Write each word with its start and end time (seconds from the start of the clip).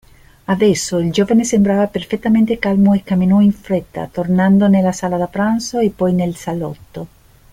Adesso, 0.45 0.97
il 0.97 1.11
giovane 1.11 1.43
sembrava 1.43 1.85
perfettamente 1.85 2.57
calmo 2.57 2.95
e 2.95 3.03
camminò 3.03 3.39
in 3.39 3.51
fretta, 3.53 4.07
tornando 4.11 4.67
nella 4.67 4.91
sala 4.91 5.15
da 5.15 5.27
pranzo 5.27 5.77
e 5.77 5.91
poi 5.91 6.11
nel 6.11 6.35
salotto. 6.35 7.07